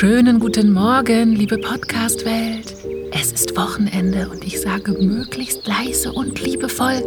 Schönen 0.00 0.40
guten 0.40 0.72
Morgen, 0.72 1.32
liebe 1.32 1.58
Podcast-Welt. 1.58 2.74
Es 3.12 3.32
ist 3.32 3.54
Wochenende 3.54 4.30
und 4.30 4.42
ich 4.42 4.58
sage 4.58 4.92
möglichst 4.92 5.66
leise 5.66 6.10
und 6.10 6.40
liebevoll 6.40 7.04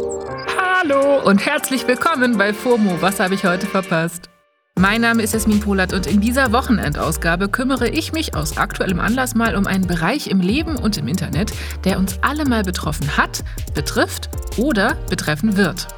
Hallo 0.56 1.20
und 1.28 1.44
herzlich 1.44 1.88
willkommen 1.88 2.38
bei 2.38 2.54
FOMO. 2.54 3.02
Was 3.02 3.18
habe 3.18 3.34
ich 3.34 3.42
heute 3.42 3.66
verpasst? 3.66 4.30
Mein 4.78 5.00
Name 5.00 5.24
ist 5.24 5.34
Jasmin 5.34 5.58
Polat 5.58 5.92
und 5.92 6.06
in 6.06 6.20
dieser 6.20 6.52
Wochenendausgabe 6.52 7.48
kümmere 7.48 7.88
ich 7.88 8.12
mich 8.12 8.36
aus 8.36 8.58
aktuellem 8.58 9.00
Anlass 9.00 9.34
mal 9.34 9.56
um 9.56 9.66
einen 9.66 9.88
Bereich 9.88 10.28
im 10.28 10.38
Leben 10.38 10.76
und 10.76 10.96
im 10.96 11.08
Internet, 11.08 11.50
der 11.84 11.98
uns 11.98 12.20
alle 12.22 12.44
mal 12.44 12.62
betroffen 12.62 13.16
hat, 13.16 13.42
betrifft 13.74 14.30
oder 14.56 14.94
betreffen 15.10 15.56
wird. 15.56 15.88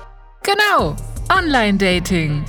Genau, 0.42 0.96
Online-Dating. 1.28 2.42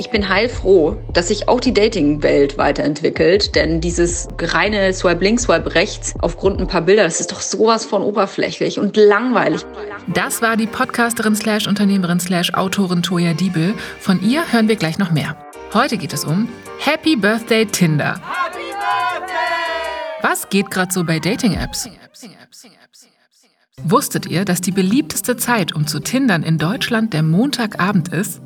Ich 0.00 0.08
bin 0.08 0.30
heilfroh, 0.30 0.96
dass 1.12 1.28
sich 1.28 1.46
auch 1.46 1.60
die 1.60 1.74
Dating-Welt 1.74 2.56
weiterentwickelt, 2.56 3.54
denn 3.54 3.82
dieses 3.82 4.28
reine 4.40 4.94
Swipe 4.94 5.22
links, 5.22 5.42
Swipe 5.42 5.74
rechts 5.74 6.14
aufgrund 6.20 6.58
ein 6.58 6.66
paar 6.66 6.80
Bilder, 6.80 7.02
das 7.02 7.20
ist 7.20 7.32
doch 7.32 7.42
sowas 7.42 7.84
von 7.84 8.00
oberflächlich 8.00 8.78
und 8.78 8.96
langweilig. 8.96 9.60
Das 10.06 10.40
war 10.40 10.56
die 10.56 10.66
Podcasterin 10.66 11.36
slash 11.36 11.68
Unternehmerin 11.68 12.18
slash 12.18 12.54
Autorin 12.54 13.02
Toya 13.02 13.34
Diebel. 13.34 13.74
Von 13.98 14.22
ihr 14.22 14.50
hören 14.50 14.68
wir 14.68 14.76
gleich 14.76 14.96
noch 14.96 15.10
mehr. 15.10 15.36
Heute 15.74 15.98
geht 15.98 16.14
es 16.14 16.24
um 16.24 16.48
Happy 16.78 17.14
Birthday 17.14 17.66
Tinder. 17.66 18.14
Happy 18.14 18.70
Birthday! 18.70 20.22
Was 20.22 20.48
geht 20.48 20.70
gerade 20.70 20.94
so 20.94 21.04
bei 21.04 21.18
Dating-Apps? 21.18 21.90
Wusstet 23.82 24.24
ihr, 24.24 24.46
dass 24.46 24.62
die 24.62 24.72
beliebteste 24.72 25.36
Zeit, 25.36 25.74
um 25.74 25.86
zu 25.86 26.00
Tindern 26.00 26.42
in 26.42 26.56
Deutschland 26.56 27.12
der 27.12 27.22
Montagabend 27.22 28.08
ist? 28.08 28.40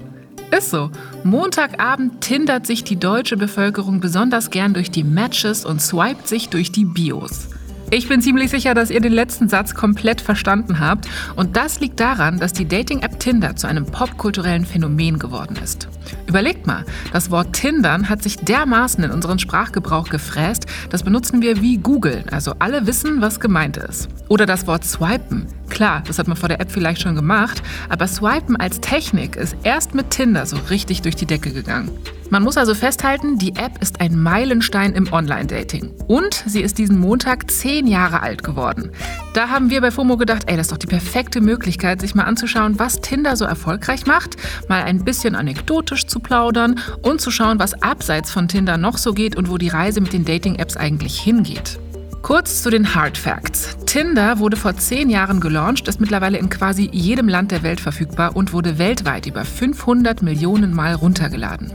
Ist 0.56 0.70
so. 0.70 0.88
Montagabend 1.24 2.20
tindert 2.20 2.64
sich 2.64 2.84
die 2.84 2.94
deutsche 2.94 3.36
Bevölkerung 3.36 3.98
besonders 3.98 4.50
gern 4.50 4.72
durch 4.72 4.88
die 4.88 5.02
Matches 5.02 5.64
und 5.64 5.82
swiped 5.82 6.28
sich 6.28 6.48
durch 6.48 6.70
die 6.70 6.84
Bios. 6.84 7.48
Ich 7.90 8.08
bin 8.08 8.22
ziemlich 8.22 8.50
sicher, 8.50 8.72
dass 8.72 8.90
ihr 8.90 9.00
den 9.00 9.12
letzten 9.12 9.48
Satz 9.48 9.74
komplett 9.74 10.20
verstanden 10.20 10.78
habt. 10.78 11.08
Und 11.34 11.56
das 11.56 11.80
liegt 11.80 11.98
daran, 11.98 12.38
dass 12.38 12.52
die 12.52 12.68
Dating-App 12.68 13.18
Tinder 13.18 13.56
zu 13.56 13.66
einem 13.66 13.86
popkulturellen 13.86 14.64
Phänomen 14.64 15.18
geworden 15.18 15.56
ist. 15.62 15.88
Überlegt 16.26 16.66
mal, 16.66 16.84
das 17.12 17.30
Wort 17.30 17.52
Tindern 17.52 18.08
hat 18.08 18.22
sich 18.22 18.36
dermaßen 18.36 19.02
in 19.02 19.10
unseren 19.10 19.38
Sprachgebrauch 19.38 20.08
gefräst, 20.08 20.66
das 20.90 21.02
benutzen 21.02 21.42
wir 21.42 21.60
wie 21.62 21.78
Google, 21.78 22.24
also 22.30 22.54
alle 22.60 22.86
wissen, 22.86 23.20
was 23.20 23.40
gemeint 23.40 23.76
ist. 23.76 24.08
Oder 24.28 24.46
das 24.46 24.66
Wort 24.66 24.84
Swipen. 24.84 25.46
Klar, 25.70 26.02
das 26.06 26.18
hat 26.18 26.28
man 26.28 26.36
vor 26.36 26.48
der 26.48 26.60
App 26.60 26.70
vielleicht 26.70 27.02
schon 27.02 27.14
gemacht, 27.14 27.62
aber 27.88 28.06
Swipen 28.06 28.56
als 28.56 28.80
Technik 28.80 29.36
ist 29.36 29.56
erst 29.62 29.94
mit 29.94 30.10
Tinder 30.10 30.46
so 30.46 30.56
richtig 30.70 31.02
durch 31.02 31.16
die 31.16 31.26
Decke 31.26 31.52
gegangen. 31.52 31.90
Man 32.30 32.42
muss 32.42 32.56
also 32.56 32.74
festhalten, 32.74 33.38
die 33.38 33.54
App 33.56 33.80
ist 33.80 34.00
ein 34.00 34.20
Meilenstein 34.20 34.92
im 34.94 35.12
Online-Dating. 35.12 35.90
Und 36.06 36.42
sie 36.46 36.62
ist 36.62 36.78
diesen 36.78 36.98
Montag 36.98 37.50
zehn 37.50 37.86
Jahre 37.86 38.22
alt 38.22 38.42
geworden. 38.42 38.90
Da 39.34 39.50
haben 39.50 39.70
wir 39.70 39.80
bei 39.80 39.90
FOMO 39.90 40.16
gedacht, 40.16 40.44
ey, 40.46 40.56
das 40.56 40.66
ist 40.66 40.72
doch 40.72 40.78
die 40.78 40.86
perfekte 40.86 41.40
Möglichkeit, 41.40 42.00
sich 42.00 42.14
mal 42.14 42.24
anzuschauen, 42.24 42.78
was 42.78 43.00
Tinder 43.00 43.36
so 43.36 43.44
erfolgreich 43.44 44.06
macht, 44.06 44.36
mal 44.68 44.82
ein 44.82 45.04
bisschen 45.04 45.34
anekdotisch 45.34 46.06
zu 46.06 46.18
plaudern 46.18 46.80
und 47.02 47.20
zu 47.20 47.30
schauen, 47.30 47.58
was 47.58 47.82
abseits 47.82 48.30
von 48.30 48.48
Tinder 48.48 48.78
noch 48.78 48.98
so 48.98 49.12
geht 49.12 49.36
und 49.36 49.50
wo 49.50 49.58
die 49.58 49.68
Reise 49.68 50.00
mit 50.00 50.12
den 50.12 50.24
Dating-Apps 50.24 50.76
eigentlich 50.76 51.20
hingeht. 51.20 51.78
Kurz 52.24 52.62
zu 52.62 52.70
den 52.70 52.94
Hard 52.94 53.18
Facts. 53.18 53.76
Tinder 53.84 54.38
wurde 54.38 54.56
vor 54.56 54.74
zehn 54.78 55.10
Jahren 55.10 55.40
gelauncht, 55.40 55.88
ist 55.88 56.00
mittlerweile 56.00 56.38
in 56.38 56.48
quasi 56.48 56.88
jedem 56.90 57.28
Land 57.28 57.50
der 57.50 57.62
Welt 57.62 57.80
verfügbar 57.80 58.34
und 58.34 58.54
wurde 58.54 58.78
weltweit 58.78 59.26
über 59.26 59.44
500 59.44 60.22
Millionen 60.22 60.72
Mal 60.72 60.94
runtergeladen. 60.94 61.70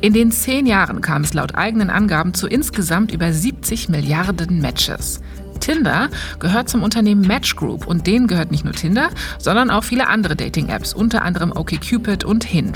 In 0.00 0.14
den 0.14 0.32
zehn 0.32 0.64
Jahren 0.64 1.02
kam 1.02 1.24
es 1.24 1.34
laut 1.34 1.56
eigenen 1.56 1.90
Angaben 1.90 2.32
zu 2.32 2.46
insgesamt 2.46 3.12
über 3.12 3.34
70 3.34 3.90
Milliarden 3.90 4.62
Matches. 4.62 5.20
Tinder 5.62 6.10
gehört 6.40 6.68
zum 6.68 6.82
Unternehmen 6.82 7.22
Match 7.22 7.56
Group 7.56 7.86
und 7.86 8.06
denen 8.06 8.26
gehört 8.26 8.50
nicht 8.50 8.64
nur 8.64 8.74
Tinder, 8.74 9.10
sondern 9.38 9.70
auch 9.70 9.84
viele 9.84 10.08
andere 10.08 10.36
Dating-Apps, 10.36 10.92
unter 10.92 11.22
anderem 11.22 11.52
OkCupid 11.52 12.24
und 12.24 12.44
Hinge. 12.44 12.72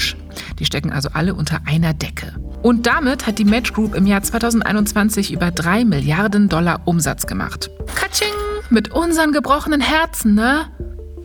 Die 0.58 0.64
stecken 0.64 0.92
also 0.92 1.10
alle 1.12 1.34
unter 1.34 1.60
einer 1.66 1.92
Decke. 1.92 2.32
Und 2.62 2.86
damit 2.86 3.26
hat 3.26 3.38
die 3.38 3.44
Match 3.44 3.72
Group 3.72 3.94
im 3.94 4.06
Jahr 4.06 4.22
2021 4.22 5.32
über 5.32 5.50
3 5.50 5.84
Milliarden 5.84 6.48
Dollar 6.48 6.82
Umsatz 6.84 7.26
gemacht. 7.26 7.70
Katsching! 7.94 8.28
Mit 8.70 8.92
unseren 8.92 9.32
gebrochenen 9.32 9.80
Herzen, 9.80 10.34
ne? 10.34 10.66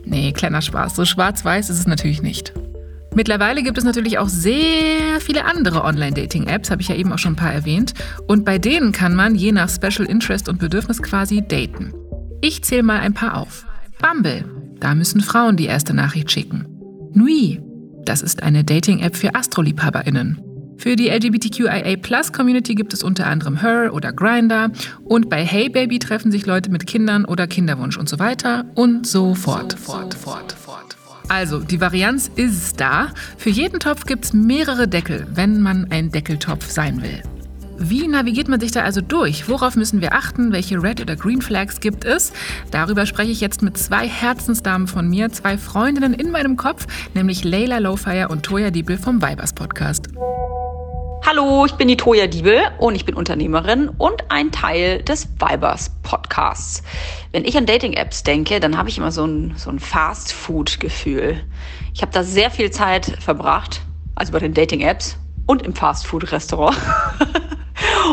Nee, 0.04 0.32
kleiner 0.32 0.62
Spaß. 0.62 0.96
So 0.96 1.04
schwarz-weiß 1.04 1.70
ist 1.70 1.78
es 1.78 1.86
natürlich 1.86 2.22
nicht. 2.22 2.52
Mittlerweile 3.14 3.62
gibt 3.62 3.76
es 3.76 3.84
natürlich 3.84 4.18
auch 4.18 4.28
sehr 4.28 5.20
viele 5.20 5.44
andere 5.44 5.84
Online-Dating-Apps, 5.84 6.70
habe 6.70 6.80
ich 6.80 6.88
ja 6.88 6.94
eben 6.94 7.12
auch 7.12 7.18
schon 7.18 7.34
ein 7.34 7.36
paar 7.36 7.52
erwähnt. 7.52 7.92
Und 8.26 8.44
bei 8.44 8.58
denen 8.58 8.92
kann 8.92 9.14
man 9.14 9.34
je 9.34 9.52
nach 9.52 9.68
Special 9.68 10.08
Interest 10.08 10.48
und 10.48 10.58
Bedürfnis 10.58 11.02
quasi 11.02 11.42
daten. 11.46 11.92
Ich 12.40 12.64
zähle 12.64 12.82
mal 12.82 13.00
ein 13.00 13.12
paar 13.12 13.36
auf. 13.36 13.66
Bumble, 14.00 14.44
da 14.80 14.94
müssen 14.94 15.20
Frauen 15.20 15.56
die 15.56 15.66
erste 15.66 15.92
Nachricht 15.94 16.30
schicken. 16.30 16.66
Nui, 17.12 17.60
das 18.04 18.22
ist 18.22 18.42
eine 18.42 18.64
Dating-App 18.64 19.14
für 19.14 19.34
Astroliebhaberinnen. 19.34 20.40
Für 20.78 20.96
die 20.96 21.10
LGBTQIA-Plus-Community 21.10 22.74
gibt 22.74 22.94
es 22.94 23.04
unter 23.04 23.26
anderem 23.26 23.60
Her 23.60 23.92
oder 23.92 24.12
Grinder 24.12 24.70
und 25.04 25.28
bei 25.28 25.44
Hey 25.44 25.68
Baby 25.68 25.98
treffen 25.98 26.32
sich 26.32 26.46
Leute 26.46 26.70
mit 26.70 26.86
Kindern 26.86 27.26
oder 27.26 27.46
Kinderwunsch 27.46 27.98
und 27.98 28.08
so 28.08 28.18
weiter 28.18 28.64
und 28.74 29.06
so 29.06 29.34
fort. 29.34 29.74
Fort, 29.74 30.14
fort, 30.14 30.52
fort. 30.52 30.96
Also, 31.32 31.60
die 31.60 31.80
Varianz 31.80 32.30
ist 32.36 32.78
da. 32.78 33.08
Für 33.38 33.48
jeden 33.48 33.80
Topf 33.80 34.04
gibt 34.04 34.26
es 34.26 34.32
mehrere 34.34 34.86
Deckel, 34.86 35.26
wenn 35.32 35.62
man 35.62 35.90
ein 35.90 36.10
Deckeltopf 36.10 36.70
sein 36.70 37.00
will. 37.00 37.22
Wie 37.78 38.06
navigiert 38.06 38.48
man 38.48 38.60
sich 38.60 38.70
da 38.70 38.82
also 38.82 39.00
durch? 39.00 39.48
Worauf 39.48 39.74
müssen 39.74 40.02
wir 40.02 40.12
achten? 40.12 40.52
Welche 40.52 40.82
Red 40.82 41.00
oder 41.00 41.16
Green 41.16 41.40
Flags 41.40 41.80
gibt 41.80 42.04
es? 42.04 42.34
Darüber 42.70 43.06
spreche 43.06 43.32
ich 43.32 43.40
jetzt 43.40 43.62
mit 43.62 43.78
zwei 43.78 44.06
Herzensdamen 44.06 44.86
von 44.86 45.08
mir, 45.08 45.32
zwei 45.32 45.56
Freundinnen 45.56 46.12
in 46.12 46.32
meinem 46.32 46.58
Kopf, 46.58 46.86
nämlich 47.14 47.44
Leila 47.44 47.78
Lowfire 47.78 48.28
und 48.28 48.42
Toya 48.42 48.70
Diebel 48.70 48.98
vom 48.98 49.22
Vibers 49.22 49.54
Podcast. 49.54 50.10
Hallo, 51.24 51.64
ich 51.66 51.74
bin 51.74 51.86
die 51.86 51.96
Toja 51.96 52.26
Diebel 52.26 52.60
und 52.78 52.96
ich 52.96 53.04
bin 53.04 53.14
Unternehmerin 53.14 53.88
und 53.96 54.28
ein 54.28 54.50
Teil 54.50 55.02
des 55.04 55.28
Vibers 55.38 55.92
Podcasts. 56.02 56.82
Wenn 57.30 57.44
ich 57.44 57.56
an 57.56 57.64
Dating-Apps 57.64 58.24
denke, 58.24 58.58
dann 58.58 58.76
habe 58.76 58.88
ich 58.88 58.98
immer 58.98 59.12
so 59.12 59.24
ein, 59.24 59.54
so 59.56 59.70
ein 59.70 59.78
Fast-Food-Gefühl. 59.78 61.44
Ich 61.94 62.02
habe 62.02 62.10
da 62.10 62.24
sehr 62.24 62.50
viel 62.50 62.72
Zeit 62.72 63.06
verbracht, 63.20 63.82
also 64.16 64.32
bei 64.32 64.40
den 64.40 64.52
Dating-Apps 64.52 65.16
und 65.46 65.62
im 65.62 65.76
Fast-Food-Restaurant. 65.76 66.76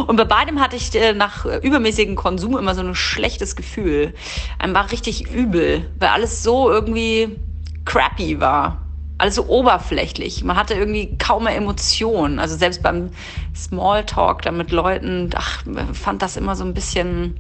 Und 0.07 0.15
bei 0.15 0.23
beidem 0.23 0.61
hatte 0.61 0.75
ich 0.75 0.95
äh, 0.95 1.13
nach 1.13 1.45
übermäßigem 1.45 2.15
Konsum 2.15 2.57
immer 2.57 2.73
so 2.73 2.81
ein 2.81 2.95
schlechtes 2.95 3.55
Gefühl. 3.55 4.13
Einem 4.57 4.73
war 4.73 4.91
richtig 4.91 5.29
übel, 5.31 5.89
weil 5.99 6.09
alles 6.09 6.41
so 6.41 6.71
irgendwie 6.71 7.37
crappy 7.85 8.39
war 8.39 8.88
alles 9.19 9.35
so 9.35 9.47
oberflächlich. 9.47 10.43
Man 10.43 10.55
hatte 10.55 10.73
irgendwie 10.73 11.17
kaum 11.17 11.43
mehr 11.43 11.55
Emotionen. 11.55 12.39
Also 12.39 12.55
selbst 12.55 12.81
beim 12.81 13.09
Smalltalk 13.55 14.41
da 14.41 14.51
mit 14.51 14.71
Leuten, 14.71 15.29
ach, 15.35 15.63
fand 15.93 16.21
das 16.21 16.37
immer 16.37 16.55
so 16.55 16.63
ein 16.63 16.73
bisschen, 16.73 17.39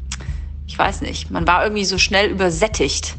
ich 0.67 0.77
weiß 0.77 1.01
nicht, 1.01 1.31
man 1.31 1.47
war 1.47 1.63
irgendwie 1.63 1.85
so 1.85 1.97
schnell 1.97 2.29
übersättigt. 2.29 3.15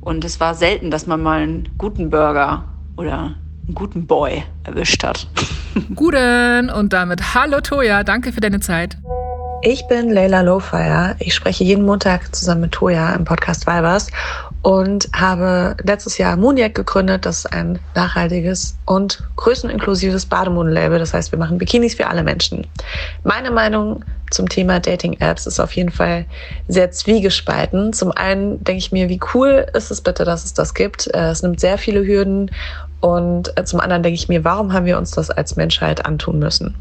Und 0.00 0.24
es 0.24 0.40
war 0.40 0.54
selten, 0.54 0.90
dass 0.90 1.06
man 1.06 1.22
mal 1.22 1.42
einen 1.42 1.68
guten 1.78 2.10
Burger 2.10 2.64
oder 2.96 3.36
einen 3.66 3.74
guten 3.74 4.06
Boy 4.06 4.42
erwischt 4.64 5.04
hat. 5.04 5.28
Guten 5.94 6.70
und 6.70 6.92
damit 6.92 7.34
hallo 7.34 7.60
Toja, 7.60 8.02
danke 8.02 8.32
für 8.32 8.40
deine 8.40 8.60
Zeit. 8.60 8.98
Ich 9.64 9.86
bin 9.86 10.10
Leila 10.10 10.40
Lowfire. 10.40 11.14
Ich 11.20 11.36
spreche 11.36 11.62
jeden 11.62 11.84
Montag 11.84 12.34
zusammen 12.34 12.62
mit 12.62 12.72
Toya 12.72 13.14
im 13.14 13.24
Podcast 13.24 13.64
Vibers 13.64 14.08
und 14.62 15.08
habe 15.14 15.76
letztes 15.84 16.18
Jahr 16.18 16.36
Mooniac 16.36 16.74
gegründet. 16.74 17.24
Das 17.24 17.38
ist 17.38 17.52
ein 17.52 17.78
nachhaltiges 17.94 18.76
und 18.86 19.22
größeninklusives 19.36 20.26
Bademodenlabel. 20.26 20.98
Das 20.98 21.14
heißt, 21.14 21.30
wir 21.30 21.38
machen 21.38 21.58
Bikinis 21.58 21.94
für 21.94 22.08
alle 22.08 22.24
Menschen. 22.24 22.66
Meine 23.22 23.52
Meinung 23.52 24.04
zum 24.32 24.48
Thema 24.48 24.80
Dating-Apps 24.80 25.46
ist 25.46 25.60
auf 25.60 25.70
jeden 25.76 25.92
Fall 25.92 26.24
sehr 26.66 26.90
zwiegespalten. 26.90 27.92
Zum 27.92 28.10
einen 28.10 28.64
denke 28.64 28.78
ich 28.78 28.90
mir, 28.90 29.08
wie 29.08 29.20
cool 29.32 29.64
ist 29.74 29.92
es 29.92 30.00
bitte, 30.00 30.24
dass 30.24 30.44
es 30.44 30.54
das 30.54 30.74
gibt. 30.74 31.06
Äh, 31.14 31.30
es 31.30 31.44
nimmt 31.44 31.60
sehr 31.60 31.78
viele 31.78 32.04
Hürden. 32.04 32.50
Und 33.00 33.56
äh, 33.56 33.64
zum 33.64 33.78
anderen 33.78 34.02
denke 34.02 34.16
ich 34.16 34.28
mir, 34.28 34.42
warum 34.42 34.72
haben 34.72 34.86
wir 34.86 34.98
uns 34.98 35.12
das 35.12 35.30
als 35.30 35.54
Menschheit 35.54 36.04
antun 36.04 36.40
müssen? 36.40 36.74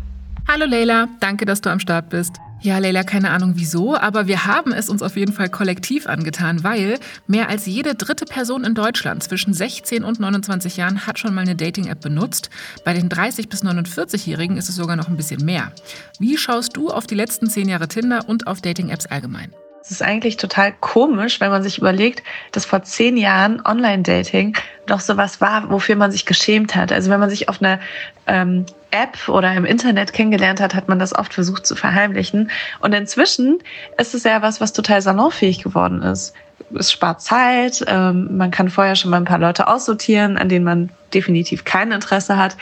Hallo 0.48 0.66
Leila, 0.66 1.08
danke, 1.20 1.46
dass 1.46 1.62
du 1.62 1.70
am 1.70 1.80
Start 1.80 2.10
bist. 2.10 2.38
Ja, 2.64 2.78
Leila, 2.78 3.04
keine 3.04 3.32
Ahnung 3.32 3.54
wieso, 3.56 3.98
aber 3.98 4.28
wir 4.28 4.46
haben 4.46 4.72
es 4.72 4.88
uns 4.88 5.02
auf 5.02 5.18
jeden 5.18 5.34
Fall 5.34 5.50
kollektiv 5.50 6.06
angetan, 6.06 6.64
weil 6.64 7.00
mehr 7.26 7.50
als 7.50 7.66
jede 7.66 7.96
dritte 7.96 8.26
Person 8.26 8.64
in 8.64 8.76
Deutschland 8.76 9.24
zwischen 9.24 9.52
16 9.52 10.04
und 10.04 10.20
29 10.20 10.78
Jahren 10.78 11.08
hat 11.08 11.18
schon 11.18 11.34
mal 11.34 11.42
eine 11.42 11.56
Dating-App 11.56 12.02
benutzt. 12.02 12.52
Bei 12.86 12.94
den 12.94 13.10
30 13.10 13.50
bis 13.50 13.64
49-Jährigen 13.64 14.58
ist 14.58 14.70
es 14.70 14.76
sogar 14.76 14.96
noch 14.96 15.08
ein 15.08 15.18
bisschen 15.18 15.44
mehr. 15.44 15.72
Wie 16.20 16.38
schaust 16.38 16.78
du 16.78 16.92
auf 16.92 17.08
die 17.08 17.16
letzten 17.16 17.50
zehn 17.50 17.68
Jahre 17.68 17.88
Tinder 17.88 18.30
und 18.30 18.46
auf 18.46 18.62
Dating-Apps 18.62 19.08
allgemein? 19.08 19.52
Es 19.82 19.90
ist 19.90 20.04
eigentlich 20.04 20.38
total 20.38 20.74
komisch, 20.80 21.42
wenn 21.42 21.50
man 21.50 21.64
sich 21.64 21.80
überlegt, 21.80 22.22
dass 22.52 22.66
vor 22.66 22.84
zehn 22.84 23.18
Jahren 23.18 23.66
Online-Dating 23.66 24.56
doch 24.86 25.00
sowas 25.00 25.42
war, 25.42 25.72
wofür 25.72 25.96
man 25.96 26.12
sich 26.12 26.28
geschämt 26.28 26.76
hat. 26.76 26.92
Also 26.92 27.10
wenn 27.10 27.20
man 27.20 27.32
sich 27.32 27.50
auf 27.50 27.62
einer 27.62 27.80
ähm, 28.28 28.66
App 28.92 29.28
oder 29.28 29.52
im 29.54 29.66
Internet 29.66 30.14
kennengelernt 30.14 30.62
hat, 30.62 30.76
hat 30.76 30.88
man 30.88 31.00
das 31.00 31.16
oft 31.16 31.34
versucht 31.34 31.66
zu 31.66 31.76
verheimlichen. 31.76 32.52
Und 32.80 32.94
inzwischen 32.94 33.60
ist 33.98 34.14
es 34.14 34.24
ja 34.24 34.44
was, 34.44 34.62
was 34.62 34.72
total 34.72 35.02
salonfähig 35.02 35.64
geworden 35.64 36.04
ist. 36.04 36.34
Es 36.78 36.92
spart 36.92 37.22
Zeit, 37.22 37.84
ähm, 37.88 38.38
man 38.38 38.52
kann 38.52 38.70
vorher 38.70 38.96
schon 38.96 39.10
mal 39.10 39.18
ein 39.18 39.26
paar 39.26 39.40
Leute 39.40 39.68
aussortieren, 39.68 40.38
an 40.38 40.48
denen 40.48 40.64
man 40.64 40.90
definitiv 41.12 41.66
kein 41.66 41.92
Interesse 41.92 42.38
hat 42.38 42.56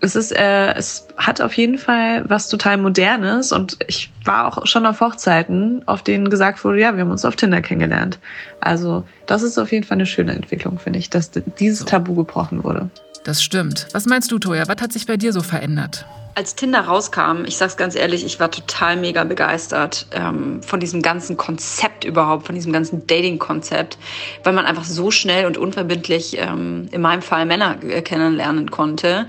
es 0.00 0.16
ist, 0.16 0.32
äh, 0.32 0.74
es 0.74 1.06
hat 1.16 1.40
auf 1.40 1.54
jeden 1.54 1.78
Fall 1.78 2.24
was 2.28 2.48
total 2.48 2.78
Modernes 2.78 3.52
und 3.52 3.76
ich 3.86 4.10
war 4.24 4.46
auch 4.46 4.66
schon 4.66 4.86
auf 4.86 5.00
Hochzeiten, 5.00 5.82
auf 5.86 6.02
denen 6.02 6.30
gesagt 6.30 6.64
wurde, 6.64 6.80
ja, 6.80 6.94
wir 6.94 7.02
haben 7.02 7.10
uns 7.10 7.24
auf 7.24 7.36
Tinder 7.36 7.60
kennengelernt. 7.60 8.18
Also 8.60 9.04
das 9.26 9.42
ist 9.42 9.58
auf 9.58 9.70
jeden 9.72 9.84
Fall 9.84 9.96
eine 9.96 10.06
schöne 10.06 10.32
Entwicklung, 10.32 10.78
finde 10.78 10.98
ich, 10.98 11.10
dass 11.10 11.30
dieses 11.58 11.84
Tabu 11.84 12.14
gebrochen 12.14 12.64
wurde. 12.64 12.90
Das 13.24 13.42
stimmt. 13.42 13.88
Was 13.92 14.06
meinst 14.06 14.32
du, 14.32 14.38
Toja? 14.38 14.66
Was 14.66 14.80
hat 14.80 14.92
sich 14.92 15.06
bei 15.06 15.18
dir 15.18 15.32
so 15.32 15.42
verändert? 15.42 16.06
Als 16.36 16.54
Tinder 16.54 16.80
rauskam, 16.80 17.44
ich 17.44 17.56
sag's 17.56 17.76
ganz 17.76 17.96
ehrlich, 17.96 18.24
ich 18.24 18.40
war 18.40 18.50
total 18.50 18.96
mega 18.96 19.24
begeistert 19.24 20.06
ähm, 20.12 20.62
von 20.62 20.80
diesem 20.80 21.02
ganzen 21.02 21.36
Konzept 21.36 22.04
überhaupt, 22.04 22.46
von 22.46 22.54
diesem 22.54 22.72
ganzen 22.72 23.06
Dating-Konzept, 23.06 23.98
weil 24.44 24.54
man 24.54 24.64
einfach 24.64 24.84
so 24.84 25.10
schnell 25.10 25.44
und 25.44 25.58
unverbindlich 25.58 26.38
ähm, 26.38 26.88
in 26.92 27.02
meinem 27.02 27.20
Fall 27.20 27.44
Männer 27.44 27.76
äh, 27.82 28.00
kennenlernen 28.00 28.70
konnte 28.70 29.26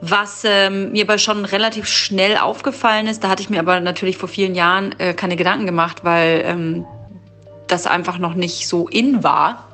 was 0.00 0.44
ähm, 0.44 0.92
mir 0.92 1.04
aber 1.04 1.18
schon 1.18 1.44
relativ 1.44 1.86
schnell 1.86 2.36
aufgefallen 2.36 3.06
ist, 3.06 3.24
da 3.24 3.28
hatte 3.28 3.42
ich 3.42 3.50
mir 3.50 3.60
aber 3.60 3.80
natürlich 3.80 4.18
vor 4.18 4.28
vielen 4.28 4.54
Jahren 4.54 4.94
äh, 4.98 5.14
keine 5.14 5.36
Gedanken 5.36 5.66
gemacht, 5.66 6.04
weil 6.04 6.42
ähm, 6.44 6.86
das 7.66 7.86
einfach 7.86 8.18
noch 8.18 8.34
nicht 8.34 8.68
so 8.68 8.88
in 8.88 9.24
war, 9.24 9.66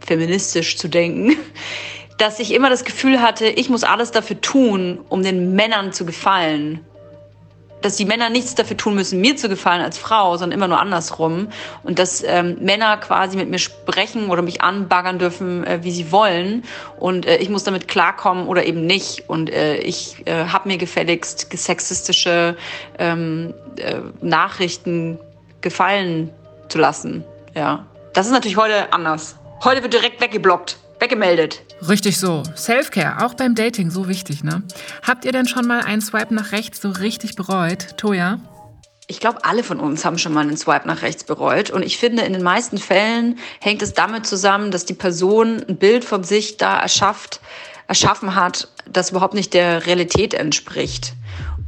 feministisch 0.00 0.76
zu 0.76 0.88
denken, 0.88 1.36
dass 2.18 2.40
ich 2.40 2.52
immer 2.52 2.68
das 2.68 2.84
Gefühl 2.84 3.22
hatte, 3.22 3.46
ich 3.46 3.70
muss 3.70 3.84
alles 3.84 4.10
dafür 4.10 4.40
tun, 4.40 5.00
um 5.08 5.22
den 5.22 5.54
Männern 5.54 5.92
zu 5.92 6.04
gefallen 6.04 6.80
dass 7.82 7.96
die 7.96 8.04
Männer 8.04 8.30
nichts 8.30 8.54
dafür 8.54 8.76
tun 8.76 8.94
müssen, 8.94 9.20
mir 9.20 9.36
zu 9.36 9.48
gefallen 9.48 9.82
als 9.82 9.98
Frau, 9.98 10.36
sondern 10.36 10.56
immer 10.56 10.68
nur 10.68 10.80
andersrum. 10.80 11.48
Und 11.82 11.98
dass 11.98 12.22
ähm, 12.22 12.58
Männer 12.60 12.96
quasi 12.98 13.36
mit 13.36 13.50
mir 13.50 13.58
sprechen 13.58 14.28
oder 14.30 14.42
mich 14.42 14.62
anbaggern 14.62 15.18
dürfen, 15.18 15.64
äh, 15.64 15.80
wie 15.82 15.90
sie 15.90 16.12
wollen. 16.12 16.64
Und 16.98 17.26
äh, 17.26 17.38
ich 17.38 17.48
muss 17.48 17.64
damit 17.64 17.88
klarkommen 17.88 18.46
oder 18.46 18.64
eben 18.64 18.86
nicht. 18.86 19.28
Und 19.28 19.50
äh, 19.50 19.78
ich 19.78 20.26
äh, 20.26 20.46
habe 20.46 20.68
mir 20.68 20.78
gefälligst 20.78 21.48
sexistische 21.56 22.56
ähm, 22.98 23.54
äh, 23.76 24.00
Nachrichten 24.20 25.18
gefallen 25.60 26.30
zu 26.68 26.78
lassen. 26.78 27.24
Ja, 27.54 27.86
das 28.12 28.26
ist 28.26 28.32
natürlich 28.32 28.56
heute 28.56 28.92
anders. 28.92 29.36
Heute 29.62 29.82
wird 29.82 29.92
direkt 29.92 30.20
weggeblockt 30.20 30.78
weggemeldet. 31.00 31.62
Richtig 31.88 32.18
so. 32.18 32.42
Selfcare, 32.54 33.24
auch 33.24 33.34
beim 33.34 33.54
Dating, 33.54 33.90
so 33.90 34.08
wichtig, 34.08 34.44
ne? 34.44 34.62
Habt 35.02 35.24
ihr 35.24 35.32
denn 35.32 35.48
schon 35.48 35.66
mal 35.66 35.80
einen 35.80 36.02
Swipe 36.02 36.34
nach 36.34 36.52
rechts 36.52 36.80
so 36.80 36.90
richtig 36.90 37.36
bereut? 37.36 37.96
Toja? 37.96 38.38
Ich 39.06 39.18
glaube, 39.18 39.44
alle 39.44 39.64
von 39.64 39.80
uns 39.80 40.04
haben 40.04 40.18
schon 40.18 40.32
mal 40.32 40.42
einen 40.42 40.56
Swipe 40.56 40.86
nach 40.86 41.02
rechts 41.02 41.24
bereut. 41.24 41.70
Und 41.70 41.82
ich 41.82 41.98
finde, 41.98 42.22
in 42.22 42.32
den 42.32 42.44
meisten 42.44 42.78
Fällen 42.78 43.38
hängt 43.60 43.82
es 43.82 43.92
damit 43.92 44.24
zusammen, 44.24 44.70
dass 44.70 44.84
die 44.84 44.94
Person 44.94 45.64
ein 45.68 45.78
Bild 45.78 46.04
von 46.04 46.22
sich 46.22 46.58
da 46.58 46.78
erschafft, 46.78 47.40
erschaffen 47.88 48.36
hat, 48.36 48.68
das 48.88 49.10
überhaupt 49.10 49.34
nicht 49.34 49.52
der 49.52 49.86
Realität 49.86 50.32
entspricht. 50.32 51.14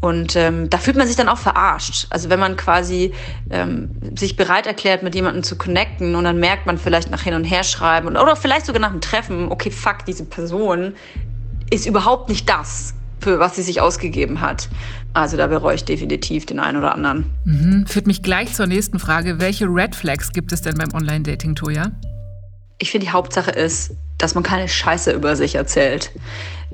Und 0.03 0.35
ähm, 0.35 0.69
da 0.69 0.79
fühlt 0.79 0.97
man 0.97 1.07
sich 1.07 1.15
dann 1.15 1.29
auch 1.29 1.39
verarscht. 1.39 2.09
Also 2.11 2.29
wenn 2.29 2.41
man 2.41 2.57
quasi 2.57 3.13
ähm, 3.51 3.91
sich 4.17 4.35
bereit 4.35 4.67
erklärt, 4.67 5.05
mit 5.05 5.15
jemandem 5.15 5.45
zu 5.45 5.57
connecten 5.57 6.17
und 6.17 6.25
dann 6.25 6.41
merkt 6.41 6.67
man 6.67 6.77
vielleicht 6.77 7.09
nach 7.13 7.23
hin 7.23 7.35
und 7.35 7.45
her 7.45 7.63
schreiben 7.63 8.09
oder 8.09 8.35
vielleicht 8.35 8.67
sogar 8.67 8.81
nach 8.81 8.91
dem 8.91 9.01
Treffen, 9.01 9.53
okay, 9.53 9.71
fuck, 9.71 10.05
diese 10.05 10.25
Person 10.25 10.95
ist 11.71 11.87
überhaupt 11.87 12.29
nicht 12.31 12.49
das, 12.49 12.95
für 13.21 13.39
was 13.39 13.55
sie 13.55 13.63
sich 13.63 13.81
ausgegeben 13.81 14.41
hat. 14.41 14.69
Also 15.15 15.37
da 15.37 15.47
bereue 15.47 15.77
ich 15.77 15.85
definitiv 15.85 16.47
den 16.47 16.59
einen 16.59 16.79
oder 16.79 16.97
anderen. 16.97 17.27
Mhm. 17.45 17.87
Führt 17.87 18.09
mich 18.09 18.25
gleich 18.25 18.55
zur 18.55 18.67
nächsten 18.67 18.99
Frage. 18.99 19.39
Welche 19.39 19.67
Red 19.67 19.95
Flags 19.95 20.33
gibt 20.33 20.53
es 20.53 20.63
denn 20.63 20.77
beim 20.77 20.93
Online-Dating, 20.93 21.55
Toja? 21.55 21.93
Ich 22.79 22.91
finde, 22.91 23.07
die 23.07 23.13
Hauptsache 23.13 23.53
ist, 23.53 23.93
dass 24.23 24.35
man 24.35 24.45
keine 24.45 24.69
Scheiße 24.69 25.13
über 25.13 25.37
sich 25.37 25.57
erzählt. 25.57 26.13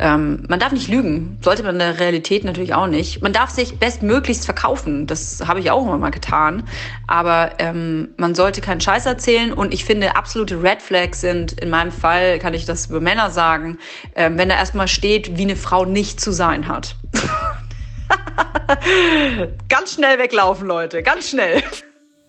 Ähm, 0.01 0.45
man 0.49 0.61
darf 0.61 0.73
nicht 0.73 0.89
lügen, 0.89 1.39
sollte 1.43 1.63
man 1.63 1.75
in 1.75 1.81
der 1.81 1.99
Realität 1.99 2.45
natürlich 2.45 2.75
auch 2.75 2.87
nicht. 2.87 3.21
Man 3.21 3.33
darf 3.33 3.51
sich 3.51 3.79
bestmöglichst 3.79 4.45
verkaufen, 4.45 5.07
das 5.07 5.43
habe 5.47 5.59
ich 5.59 5.71
auch 5.71 5.83
immer 5.83 5.99
mal 5.99 6.11
getan. 6.11 6.63
Aber 7.07 7.53
ähm, 7.59 8.11
man 8.17 8.35
sollte 8.35 8.61
keinen 8.61 8.81
Scheiß 8.81 9.07
erzählen 9.07 9.53
und 9.53 9.75
ich 9.75 9.85
finde, 9.85 10.15
absolute 10.15 10.63
Red 10.63 10.83
Flags 10.83 11.21
sind, 11.21 11.61
in 11.61 11.71
meinem 11.71 11.91
Fall 11.91 12.39
kann 12.39 12.55
ich 12.55 12.65
das 12.65 12.87
über 12.87 13.01
Männer 13.01 13.31
sagen, 13.31 13.79
ähm, 14.15 14.39
wenn 14.39 14.49
da 14.49 14.55
erstmal 14.55 14.89
steht, 14.89 15.37
wie 15.37 15.43
eine 15.43 15.57
Frau 15.57 15.85
nicht 15.85 16.21
zu 16.21 16.31
sein 16.31 16.69
hat. 16.69 16.95
ganz 19.69 19.95
schnell 19.95 20.19
weglaufen, 20.19 20.69
Leute, 20.69 21.03
ganz 21.03 21.31
schnell. 21.31 21.63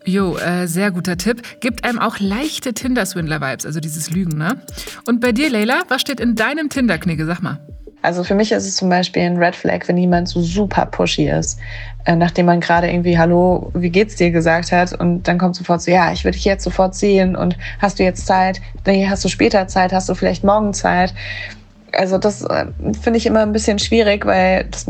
Jo, 0.05 0.37
äh, 0.37 0.65
sehr 0.67 0.91
guter 0.91 1.17
Tipp. 1.17 1.41
Gibt 1.59 1.83
einem 1.83 1.99
auch 1.99 2.19
leichte 2.19 2.73
Tinder-Swindler-Vibes, 2.73 3.65
also 3.65 3.79
dieses 3.79 4.09
Lügen, 4.09 4.37
ne? 4.37 4.61
Und 5.05 5.19
bei 5.19 5.31
dir, 5.31 5.49
Leila, 5.49 5.81
was 5.89 6.01
steht 6.01 6.19
in 6.19 6.35
deinem 6.35 6.69
Tinder-Knigge? 6.69 7.25
Sag 7.25 7.41
mal. 7.41 7.59
Also 8.01 8.23
für 8.23 8.33
mich 8.33 8.51
ist 8.51 8.65
es 8.65 8.77
zum 8.77 8.89
Beispiel 8.89 9.23
ein 9.23 9.37
Red 9.37 9.55
Flag, 9.55 9.87
wenn 9.87 9.97
jemand 9.97 10.29
so 10.29 10.41
super 10.41 10.85
pushy 10.85 11.29
ist, 11.29 11.59
äh, 12.05 12.15
nachdem 12.15 12.45
man 12.45 12.61
gerade 12.61 12.89
irgendwie 12.89 13.17
Hallo, 13.17 13.71
wie 13.73 13.89
geht's 13.89 14.15
dir 14.15 14.31
gesagt 14.31 14.71
hat 14.71 14.93
und 14.93 15.27
dann 15.27 15.37
kommt 15.37 15.57
sofort 15.57 15.81
so, 15.81 15.91
ja, 15.91 16.13
ich 16.13 16.23
würde 16.23 16.37
dich 16.37 16.45
jetzt 16.45 16.63
sofort 16.63 16.95
sehen 16.95 17.35
und 17.35 17.57
hast 17.79 17.99
du 17.99 18.03
jetzt 18.03 18.25
Zeit? 18.25 18.61
Nee, 18.85 19.07
hast 19.09 19.25
du 19.25 19.27
später 19.27 19.67
Zeit? 19.67 19.91
Hast 19.91 20.07
du 20.07 20.15
vielleicht 20.15 20.45
morgen 20.45 20.73
Zeit? 20.73 21.13
Also 21.91 22.17
das 22.17 22.41
äh, 22.43 22.67
finde 23.01 23.17
ich 23.17 23.25
immer 23.25 23.41
ein 23.41 23.51
bisschen 23.51 23.79
schwierig, 23.79 24.25
weil 24.25 24.63
das 24.65 24.85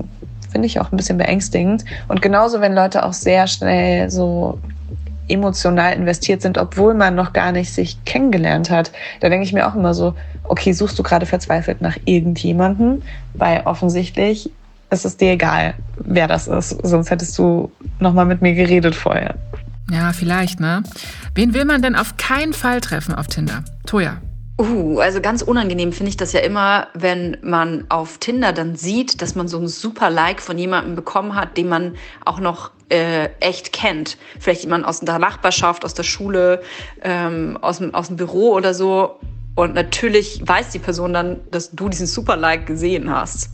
finde 0.52 0.68
ich 0.68 0.80
auch 0.80 0.92
ein 0.92 0.98
bisschen 0.98 1.18
beängstigend. 1.18 1.86
Und 2.10 2.22
genauso, 2.22 2.62
wenn 2.62 2.74
Leute 2.74 3.04
auch 3.04 3.14
sehr 3.14 3.48
schnell 3.48 4.12
so 4.12 4.60
emotional 5.30 5.94
investiert 5.94 6.42
sind, 6.42 6.58
obwohl 6.58 6.94
man 6.94 7.16
noch 7.16 7.34
gar 7.34 7.52
nicht 7.52 7.74
sich 7.74 8.04
kennengelernt 8.06 8.70
hat. 8.70 8.92
Da 9.20 9.30
denke 9.30 9.46
ich 9.46 9.54
mir 9.54 9.68
auch 9.68 9.76
immer 9.76 9.94
so, 9.94 10.16
okay, 10.44 10.74
suchst 10.74 10.98
du 10.98 11.04
gerade 11.04 11.26
verzweifelt 11.26 11.82
nach 11.82 11.98
irgendjemanden? 12.06 13.04
Weil 13.34 13.62
offensichtlich 13.66 14.50
ist 14.90 15.06
es 15.06 15.18
dir 15.18 15.32
egal, 15.34 15.76
wer 15.98 16.28
das 16.28 16.48
ist. 16.48 16.70
Sonst 16.84 17.12
hättest 17.12 17.38
du 17.38 17.72
noch 18.00 18.14
mal 18.14 18.26
mit 18.26 18.42
mir 18.42 18.54
geredet 18.54 18.96
vorher. 18.96 19.36
Ja, 19.92 20.14
vielleicht, 20.14 20.60
ne? 20.60 20.84
Wen 21.36 21.54
will 21.54 21.66
man 21.66 21.82
denn 21.82 21.96
auf 21.96 22.18
keinen 22.18 22.54
Fall 22.54 22.82
treffen 22.82 23.16
auf 23.16 23.28
Tinder? 23.28 23.64
Toja. 23.86 24.18
Uh, 24.60 25.00
also 25.00 25.22
ganz 25.22 25.42
unangenehm 25.42 25.94
finde 25.94 26.10
ich 26.10 26.18
das 26.18 26.34
ja 26.34 26.42
immer, 26.42 26.88
wenn 26.94 27.38
man 27.42 27.86
auf 27.88 28.18
Tinder 28.18 28.52
dann 28.52 28.76
sieht, 28.76 29.22
dass 29.22 29.34
man 29.34 29.48
so 29.48 29.58
ein 29.58 29.70
super 29.70 30.10
Like 30.10 30.42
von 30.42 30.58
jemandem 30.58 30.96
bekommen 30.96 31.36
hat, 31.36 31.56
den 31.56 31.70
man 31.70 31.96
auch 32.26 32.42
noch 32.42 32.72
äh, 32.90 33.30
echt 33.40 33.72
kennt. 33.72 34.18
Vielleicht 34.40 34.64
jemand 34.64 34.86
aus 34.86 35.00
der 35.00 35.20
Nachbarschaft, 35.20 35.86
aus 35.86 35.94
der 35.94 36.04
Schule, 36.04 36.62
ähm, 37.02 37.58
aus, 37.62 37.78
dem, 37.78 37.94
aus 37.94 38.08
dem 38.08 38.18
Büro 38.18 38.54
oder 38.54 38.74
so. 38.74 39.20
Und 39.56 39.74
natürlich 39.74 40.42
weiß 40.46 40.70
die 40.70 40.80
Person 40.80 41.14
dann, 41.14 41.42
dass 41.52 41.72
du 41.72 41.90
diesen 41.90 42.08
super 42.08 42.38
Like 42.38 42.66
gesehen 42.66 43.10
hast. 43.10 43.50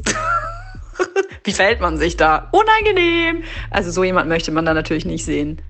Wie 1.44 1.52
verhält 1.52 1.82
man 1.82 1.98
sich 1.98 2.18
da? 2.18 2.50
Unangenehm! 2.52 3.44
Also 3.70 3.92
so 3.92 4.04
jemand 4.04 4.30
möchte 4.30 4.52
man 4.52 4.66
da 4.66 4.74
natürlich 4.74 5.06
nicht 5.06 5.26
sehen. 5.26 5.62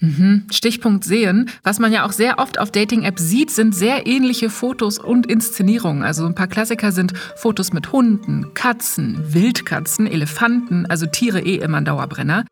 Mhm. 0.00 0.46
Stichpunkt 0.52 1.04
sehen. 1.04 1.50
Was 1.62 1.78
man 1.78 1.92
ja 1.92 2.06
auch 2.06 2.12
sehr 2.12 2.38
oft 2.38 2.58
auf 2.58 2.70
Dating-Apps 2.70 3.22
sieht, 3.22 3.50
sind 3.50 3.74
sehr 3.74 4.06
ähnliche 4.06 4.48
Fotos 4.48 4.98
und 4.98 5.26
Inszenierungen. 5.26 6.04
Also 6.04 6.24
ein 6.24 6.34
paar 6.34 6.46
Klassiker 6.46 6.92
sind 6.92 7.16
Fotos 7.36 7.72
mit 7.72 7.92
Hunden, 7.92 8.54
Katzen, 8.54 9.34
Wildkatzen, 9.34 10.06
Elefanten, 10.06 10.86
also 10.86 11.06
Tiere 11.06 11.40
eh 11.40 11.56
immer 11.56 11.78
ein 11.78 11.84
Dauerbrenner. 11.84 12.44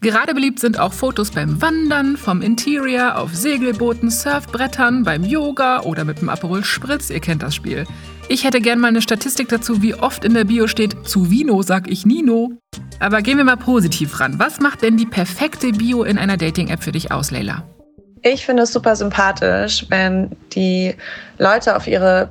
Gerade 0.00 0.34
beliebt 0.34 0.60
sind 0.60 0.78
auch 0.78 0.92
Fotos 0.92 1.30
beim 1.30 1.62
Wandern, 1.62 2.16
vom 2.16 2.42
Interior, 2.42 3.16
auf 3.16 3.34
Segelbooten, 3.34 4.10
Surfbrettern, 4.10 5.02
beim 5.02 5.24
Yoga 5.24 5.80
oder 5.80 6.04
mit 6.04 6.20
dem 6.20 6.28
Aperol 6.28 6.62
Spritz. 6.62 7.08
Ihr 7.08 7.20
kennt 7.20 7.42
das 7.42 7.54
Spiel. 7.54 7.86
Ich 8.28 8.44
hätte 8.44 8.60
gern 8.60 8.80
mal 8.80 8.88
eine 8.88 9.02
Statistik 9.02 9.48
dazu, 9.48 9.82
wie 9.82 9.94
oft 9.94 10.24
in 10.24 10.34
der 10.34 10.44
Bio 10.44 10.66
steht, 10.66 11.06
zu 11.06 11.30
Vino 11.30 11.62
sag 11.62 11.90
ich 11.90 12.06
Nino. 12.06 12.52
Aber 13.00 13.22
gehen 13.22 13.38
wir 13.38 13.44
mal 13.44 13.56
positiv 13.56 14.20
ran. 14.20 14.38
Was 14.38 14.60
macht 14.60 14.82
denn 14.82 14.96
die 14.96 15.06
perfekte 15.06 15.72
Bio 15.72 16.04
in 16.04 16.18
einer 16.18 16.36
Dating-App 16.36 16.82
für 16.82 16.92
dich 16.92 17.12
aus, 17.12 17.30
Leila? 17.30 17.62
Ich 18.22 18.46
finde 18.46 18.62
es 18.62 18.72
super 18.72 18.96
sympathisch, 18.96 19.84
wenn 19.90 20.30
die 20.54 20.94
Leute 21.38 21.76
auf 21.76 21.86
ihre 21.86 22.30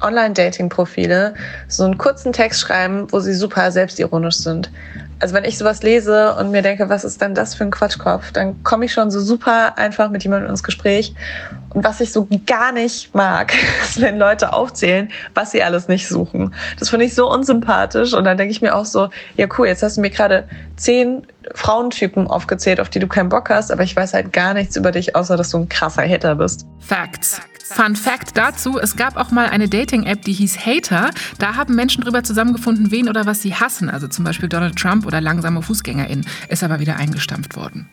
Online-Dating-Profile 0.00 1.34
so 1.68 1.84
einen 1.84 1.98
kurzen 1.98 2.32
Text 2.32 2.60
schreiben, 2.60 3.06
wo 3.10 3.20
sie 3.20 3.34
super 3.34 3.72
selbstironisch 3.72 4.36
sind. 4.36 4.70
Also 5.18 5.34
wenn 5.34 5.44
ich 5.44 5.56
sowas 5.56 5.82
lese 5.82 6.34
und 6.34 6.50
mir 6.50 6.62
denke, 6.62 6.88
was 6.88 7.04
ist 7.04 7.20
denn 7.20 7.34
das 7.34 7.54
für 7.54 7.64
ein 7.64 7.70
Quatschkopf, 7.70 8.32
dann 8.32 8.62
komme 8.62 8.84
ich 8.84 8.92
schon 8.92 9.10
so 9.10 9.20
super 9.20 9.78
einfach 9.78 10.10
mit 10.10 10.22
jemandem 10.22 10.50
ins 10.50 10.62
Gespräch. 10.62 11.14
Und 11.70 11.84
was 11.84 12.00
ich 12.00 12.12
so 12.12 12.28
gar 12.46 12.72
nicht 12.72 13.14
mag, 13.14 13.52
ist, 13.82 14.00
wenn 14.00 14.18
Leute 14.18 14.52
aufzählen, 14.52 15.10
was 15.34 15.52
sie 15.52 15.62
alles 15.62 15.88
nicht 15.88 16.08
suchen. 16.08 16.54
Das 16.78 16.90
finde 16.90 17.06
ich 17.06 17.14
so 17.14 17.30
unsympathisch. 17.30 18.14
Und 18.14 18.24
dann 18.24 18.36
denke 18.36 18.50
ich 18.50 18.62
mir 18.62 18.74
auch 18.74 18.84
so, 18.84 19.08
ja 19.36 19.46
cool, 19.58 19.66
jetzt 19.66 19.82
hast 19.82 19.96
du 19.96 20.00
mir 20.00 20.10
gerade 20.10 20.48
zehn 20.76 21.26
Frauentypen 21.54 22.26
aufgezählt, 22.26 22.80
auf 22.80 22.90
die 22.90 22.98
du 22.98 23.06
keinen 23.06 23.28
Bock 23.28 23.50
hast, 23.50 23.70
aber 23.70 23.82
ich 23.82 23.94
weiß 23.94 24.14
halt 24.14 24.32
gar 24.32 24.52
nichts 24.52 24.76
über 24.76 24.92
dich, 24.92 25.14
außer 25.14 25.36
dass 25.36 25.50
du 25.50 25.58
ein 25.58 25.68
krasser 25.68 26.06
Hater 26.08 26.34
bist. 26.34 26.66
Facts. 26.80 27.40
Fun 27.72 27.96
Fact 27.96 28.36
dazu, 28.36 28.78
es 28.78 28.96
gab 28.96 29.16
auch 29.16 29.30
mal 29.30 29.48
eine 29.48 29.68
Dating-App, 29.68 30.22
die 30.22 30.32
hieß 30.32 30.64
Hater. 30.64 31.10
Da 31.38 31.56
haben 31.56 31.74
Menschen 31.74 32.02
drüber 32.02 32.22
zusammengefunden, 32.22 32.90
wen 32.90 33.08
oder 33.08 33.26
was 33.26 33.42
sie 33.42 33.54
hassen, 33.54 33.90
also 33.90 34.08
zum 34.08 34.24
Beispiel 34.24 34.48
Donald 34.48 34.76
Trump 34.76 35.06
oder 35.06 35.20
langsame 35.20 35.62
FußgängerInnen. 35.62 36.26
Ist 36.48 36.62
aber 36.62 36.80
wieder 36.80 36.96
eingestampft 36.96 37.56
worden. 37.56 37.88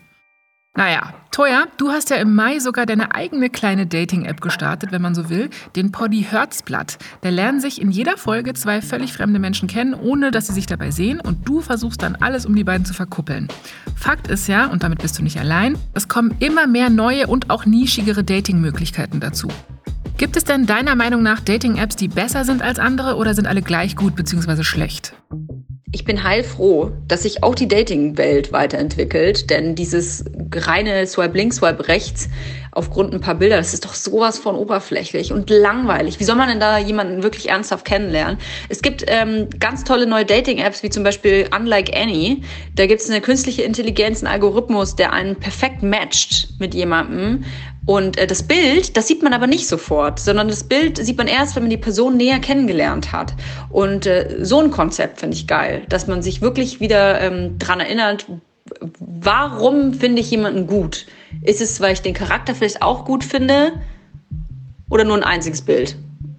Naja, 0.76 1.14
Toya, 1.30 1.66
du 1.76 1.90
hast 1.90 2.10
ja 2.10 2.16
im 2.16 2.34
Mai 2.34 2.58
sogar 2.58 2.84
deine 2.84 3.14
eigene 3.14 3.48
kleine 3.48 3.86
Dating-App 3.86 4.40
gestartet, 4.40 4.90
wenn 4.90 5.02
man 5.02 5.14
so 5.14 5.30
will, 5.30 5.48
den 5.76 5.92
Poddy 5.92 6.26
Herzblatt. 6.28 6.98
Da 7.20 7.28
lernen 7.28 7.60
sich 7.60 7.80
in 7.80 7.92
jeder 7.92 8.16
Folge 8.16 8.54
zwei 8.54 8.82
völlig 8.82 9.12
fremde 9.12 9.38
Menschen 9.38 9.68
kennen, 9.68 9.94
ohne 9.94 10.32
dass 10.32 10.48
sie 10.48 10.52
sich 10.52 10.66
dabei 10.66 10.90
sehen 10.90 11.20
und 11.20 11.48
du 11.48 11.60
versuchst 11.60 12.02
dann 12.02 12.16
alles, 12.16 12.44
um 12.44 12.56
die 12.56 12.64
beiden 12.64 12.84
zu 12.84 12.92
verkuppeln. 12.92 13.46
Fakt 13.94 14.26
ist 14.26 14.48
ja, 14.48 14.66
und 14.66 14.82
damit 14.82 14.98
bist 14.98 15.16
du 15.16 15.22
nicht 15.22 15.38
allein, 15.38 15.78
es 15.94 16.08
kommen 16.08 16.34
immer 16.40 16.66
mehr 16.66 16.90
neue 16.90 17.28
und 17.28 17.50
auch 17.50 17.66
nischigere 17.66 18.24
Dating-Möglichkeiten 18.24 19.20
dazu. 19.20 19.46
Gibt 20.16 20.36
es 20.36 20.42
denn 20.42 20.66
deiner 20.66 20.96
Meinung 20.96 21.22
nach 21.22 21.38
Dating-Apps, 21.38 21.94
die 21.94 22.08
besser 22.08 22.44
sind 22.44 22.62
als 22.62 22.80
andere 22.80 23.14
oder 23.14 23.34
sind 23.34 23.46
alle 23.46 23.62
gleich 23.62 23.94
gut 23.94 24.16
bzw. 24.16 24.64
schlecht? 24.64 25.14
Ich 25.94 26.04
bin 26.04 26.24
heilfroh, 26.24 26.90
dass 27.06 27.22
sich 27.22 27.44
auch 27.44 27.54
die 27.54 27.68
Dating-Welt 27.68 28.52
weiterentwickelt, 28.52 29.48
denn 29.48 29.76
dieses 29.76 30.24
reine 30.56 31.06
Swipe 31.06 31.36
links, 31.36 31.56
Swipe 31.56 31.88
rechts 31.88 32.28
aufgrund 32.74 33.14
ein 33.14 33.20
paar 33.20 33.36
Bilder, 33.36 33.56
das 33.56 33.72
ist 33.72 33.84
doch 33.84 33.94
sowas 33.94 34.38
von 34.38 34.56
oberflächlich 34.56 35.32
und 35.32 35.48
langweilig. 35.48 36.18
Wie 36.18 36.24
soll 36.24 36.36
man 36.36 36.48
denn 36.48 36.60
da 36.60 36.78
jemanden 36.78 37.22
wirklich 37.22 37.48
ernsthaft 37.48 37.84
kennenlernen? 37.84 38.38
Es 38.68 38.82
gibt 38.82 39.04
ähm, 39.06 39.48
ganz 39.60 39.84
tolle 39.84 40.06
neue 40.06 40.24
Dating-Apps, 40.24 40.82
wie 40.82 40.90
zum 40.90 41.04
Beispiel 41.04 41.48
Unlike 41.56 41.96
Any. 41.96 42.42
Da 42.74 42.86
gibt 42.86 43.00
es 43.00 43.08
eine 43.08 43.20
künstliche 43.20 43.62
Intelligenz, 43.62 44.22
einen 44.22 44.32
Algorithmus, 44.32 44.96
der 44.96 45.12
einen 45.12 45.36
perfekt 45.36 45.82
matcht 45.82 46.48
mit 46.58 46.74
jemandem. 46.74 47.44
Und 47.86 48.18
äh, 48.18 48.26
das 48.26 48.42
Bild, 48.42 48.96
das 48.96 49.06
sieht 49.06 49.22
man 49.22 49.32
aber 49.32 49.46
nicht 49.46 49.68
sofort, 49.68 50.18
sondern 50.18 50.48
das 50.48 50.64
Bild 50.64 50.96
sieht 50.98 51.18
man 51.18 51.28
erst, 51.28 51.54
wenn 51.54 51.64
man 51.64 51.70
die 51.70 51.76
Person 51.76 52.16
näher 52.16 52.40
kennengelernt 52.40 53.12
hat. 53.12 53.34
Und 53.70 54.06
äh, 54.06 54.38
so 54.40 54.60
ein 54.60 54.70
Konzept 54.70 55.20
finde 55.20 55.36
ich 55.36 55.46
geil, 55.46 55.82
dass 55.88 56.06
man 56.06 56.22
sich 56.22 56.40
wirklich 56.40 56.80
wieder 56.80 57.20
ähm, 57.20 57.58
dran 57.58 57.80
erinnert, 57.80 58.26
warum 58.98 59.94
finde 59.94 60.20
ich 60.20 60.30
jemanden 60.30 60.66
gut? 60.66 61.06
Ist 61.42 61.60
es, 61.60 61.80
weil 61.80 61.92
ich 61.92 62.02
den 62.02 62.14
Charakter 62.14 62.54
vielleicht 62.54 62.82
auch 62.82 63.04
gut 63.04 63.24
finde 63.24 63.72
oder 64.88 65.04
nur 65.04 65.16
ein 65.16 65.24
einziges 65.24 65.62
Bild? 65.62 65.96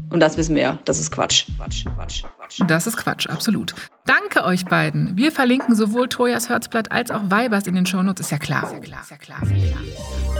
Und 0.09 0.19
das 0.19 0.37
wissen 0.37 0.55
wir 0.55 0.61
ja, 0.61 0.79
das 0.85 0.99
ist 0.99 1.11
Quatsch. 1.11 1.45
Quatsch, 1.57 1.85
Quatsch, 1.95 2.23
Quatsch. 2.37 2.61
Das 2.67 2.87
ist 2.87 2.95
Quatsch, 2.95 3.27
absolut. 3.27 3.73
Danke 4.05 4.45
euch 4.45 4.65
beiden. 4.65 5.17
Wir 5.17 5.31
verlinken 5.31 5.75
sowohl 5.75 6.07
Toyas 6.07 6.47
Herzblatt 6.47 6.91
als 6.91 7.11
auch 7.11 7.23
Weibers 7.29 7.67
in 7.67 7.75
den 7.75 7.85
Shownotes, 7.85 8.27
ist 8.27 8.31
ja 8.31 8.37
klar. 8.37 8.63
Ist 8.63 8.73
ja 8.73 8.79
klar, 8.79 9.01
ist 9.01 9.11
ja 9.11 9.17
klar. 9.17 9.41
Ist 9.41 9.51
ja 9.51 9.57
klar. 9.57 10.34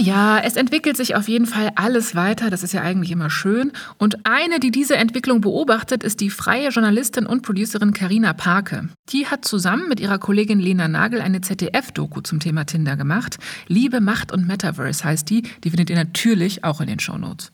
Ja, 0.00 0.38
es 0.38 0.56
entwickelt 0.56 0.96
sich 0.96 1.14
auf 1.14 1.28
jeden 1.28 1.46
Fall 1.46 1.70
alles 1.76 2.14
weiter, 2.14 2.50
das 2.50 2.62
ist 2.62 2.72
ja 2.72 2.82
eigentlich 2.82 3.10
immer 3.10 3.30
schön. 3.30 3.72
Und 3.98 4.26
eine, 4.26 4.58
die 4.58 4.70
diese 4.70 4.96
Entwicklung 4.96 5.40
beobachtet, 5.40 6.02
ist 6.02 6.20
die 6.20 6.30
freie 6.30 6.70
Journalistin 6.70 7.26
und 7.26 7.42
Producerin 7.42 7.92
Karina 7.92 8.32
Parke. 8.32 8.88
Die 9.10 9.26
hat 9.26 9.44
zusammen 9.44 9.88
mit 9.88 10.00
ihrer 10.00 10.18
Kollegin 10.18 10.58
Lena 10.58 10.88
Nagel 10.88 11.20
eine 11.20 11.40
ZDF-Doku 11.40 12.20
zum 12.22 12.40
Thema 12.40 12.64
Tinder 12.64 12.96
gemacht. 12.96 13.38
Liebe, 13.68 14.00
Macht 14.00 14.32
und 14.32 14.46
Metaverse 14.46 15.04
heißt 15.04 15.28
die, 15.30 15.42
die 15.62 15.70
findet 15.70 15.90
ihr 15.90 15.96
natürlich 15.96 16.64
auch 16.64 16.80
in 16.80 16.88
den 16.88 16.98
Shownotes. 16.98 17.52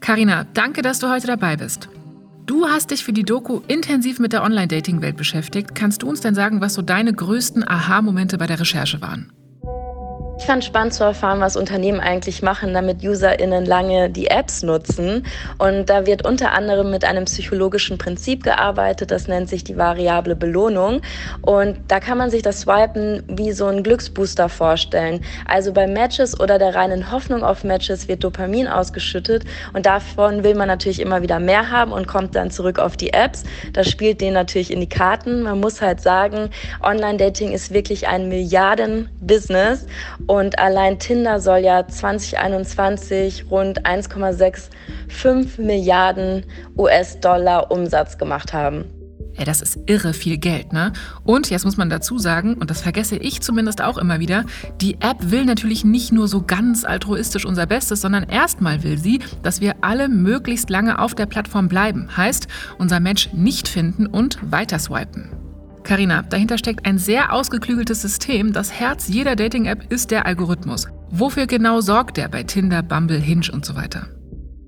Karina, 0.00 0.44
danke, 0.54 0.82
dass 0.82 0.98
du 0.98 1.10
heute 1.10 1.26
dabei 1.26 1.56
bist. 1.56 1.88
Du 2.46 2.66
hast 2.66 2.90
dich 2.90 3.04
für 3.04 3.12
die 3.12 3.24
Doku 3.24 3.60
intensiv 3.66 4.18
mit 4.18 4.32
der 4.32 4.44
Online-Dating-Welt 4.44 5.16
beschäftigt. 5.16 5.74
Kannst 5.74 6.02
du 6.02 6.08
uns 6.08 6.20
denn 6.20 6.34
sagen, 6.34 6.60
was 6.60 6.74
so 6.74 6.82
deine 6.82 7.12
größten 7.12 7.66
Aha-Momente 7.66 8.38
bei 8.38 8.46
der 8.46 8.60
Recherche 8.60 9.00
waren? 9.00 9.32
Ich 10.38 10.44
fand 10.44 10.64
spannend 10.64 10.92
zu 10.92 11.02
erfahren, 11.02 11.40
was 11.40 11.56
Unternehmen 11.56 11.98
eigentlich 11.98 12.42
machen, 12.42 12.74
damit 12.74 13.02
UserInnen 13.02 13.64
lange 13.64 14.10
die 14.10 14.26
Apps 14.26 14.62
nutzen. 14.62 15.26
Und 15.56 15.88
da 15.88 16.06
wird 16.06 16.26
unter 16.26 16.52
anderem 16.52 16.90
mit 16.90 17.04
einem 17.04 17.24
psychologischen 17.24 17.96
Prinzip 17.96 18.42
gearbeitet, 18.44 19.10
das 19.10 19.28
nennt 19.28 19.48
sich 19.48 19.64
die 19.64 19.78
variable 19.78 20.36
Belohnung. 20.36 21.00
Und 21.40 21.78
da 21.88 22.00
kann 22.00 22.18
man 22.18 22.30
sich 22.30 22.42
das 22.42 22.60
Swipen 22.60 23.22
wie 23.28 23.52
so 23.52 23.64
ein 23.66 23.82
Glücksbooster 23.82 24.50
vorstellen. 24.50 25.22
Also 25.46 25.72
bei 25.72 25.86
Matches 25.86 26.38
oder 26.38 26.58
der 26.58 26.74
reinen 26.74 27.10
Hoffnung 27.10 27.42
auf 27.42 27.64
Matches 27.64 28.06
wird 28.06 28.22
Dopamin 28.22 28.68
ausgeschüttet 28.68 29.44
und 29.72 29.86
davon 29.86 30.44
will 30.44 30.54
man 30.54 30.68
natürlich 30.68 31.00
immer 31.00 31.22
wieder 31.22 31.40
mehr 31.40 31.70
haben 31.70 31.92
und 31.92 32.06
kommt 32.06 32.36
dann 32.36 32.50
zurück 32.50 32.78
auf 32.78 32.98
die 32.98 33.14
Apps. 33.14 33.44
Das 33.72 33.88
spielt 33.88 34.20
denen 34.20 34.34
natürlich 34.34 34.70
in 34.70 34.80
die 34.80 34.88
Karten. 34.88 35.42
Man 35.42 35.60
muss 35.60 35.80
halt 35.80 36.02
sagen, 36.02 36.50
Online-Dating 36.82 37.52
ist 37.52 37.72
wirklich 37.72 38.06
ein 38.06 38.28
Milliarden-Business 38.28 39.86
und 40.26 40.58
allein 40.58 40.98
Tinder 40.98 41.40
soll 41.40 41.58
ja 41.58 41.86
2021 41.86 43.50
rund 43.50 43.86
1,65 43.86 45.60
Milliarden 45.60 46.44
US-Dollar 46.76 47.70
Umsatz 47.70 48.18
gemacht 48.18 48.52
haben. 48.52 48.84
Ey, 49.38 49.44
das 49.44 49.60
ist 49.60 49.78
irre 49.84 50.14
viel 50.14 50.38
Geld, 50.38 50.72
ne? 50.72 50.94
Und 51.22 51.50
jetzt 51.50 51.66
muss 51.66 51.76
man 51.76 51.90
dazu 51.90 52.18
sagen, 52.18 52.54
und 52.54 52.70
das 52.70 52.80
vergesse 52.80 53.16
ich 53.16 53.42
zumindest 53.42 53.82
auch 53.82 53.98
immer 53.98 54.18
wieder, 54.18 54.46
die 54.80 54.94
App 54.94 55.30
will 55.30 55.44
natürlich 55.44 55.84
nicht 55.84 56.10
nur 56.10 56.26
so 56.26 56.42
ganz 56.42 56.84
altruistisch 56.84 57.44
unser 57.44 57.66
Bestes, 57.66 58.00
sondern 58.00 58.24
erstmal 58.24 58.82
will 58.82 58.96
sie, 58.96 59.20
dass 59.42 59.60
wir 59.60 59.74
alle 59.82 60.08
möglichst 60.08 60.70
lange 60.70 60.98
auf 60.98 61.14
der 61.14 61.26
Plattform 61.26 61.68
bleiben. 61.68 62.16
Heißt, 62.16 62.48
unser 62.78 62.98
Match 62.98 63.28
nicht 63.34 63.68
finden 63.68 64.06
und 64.06 64.38
weiter 64.50 64.78
swipen. 64.78 65.45
Karina, 65.86 66.22
dahinter 66.22 66.58
steckt 66.58 66.84
ein 66.84 66.98
sehr 66.98 67.32
ausgeklügeltes 67.32 68.02
System. 68.02 68.52
Das 68.52 68.72
Herz 68.72 69.06
jeder 69.06 69.36
Dating-App 69.36 69.92
ist 69.92 70.10
der 70.10 70.26
Algorithmus. 70.26 70.88
Wofür 71.10 71.46
genau 71.46 71.80
sorgt 71.80 72.16
der 72.16 72.28
bei 72.28 72.42
Tinder, 72.42 72.82
Bumble, 72.82 73.20
Hinge 73.20 73.52
und 73.52 73.64
so 73.64 73.76
weiter? 73.76 74.08